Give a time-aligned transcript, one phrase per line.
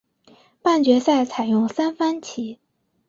[0.63, 2.57] 半决赛采用三番棋。